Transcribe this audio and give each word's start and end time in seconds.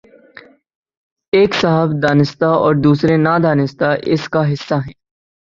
ایک 1.33 1.53
صاحب 1.53 1.89
دانستہ 2.03 2.49
اور 2.63 2.73
دوسرے 2.83 3.17
نادانستہ 3.17 3.89
اس 4.13 4.27
کا 4.29 4.41
حصہ 4.53 4.75
ہیں۔ 4.85 4.93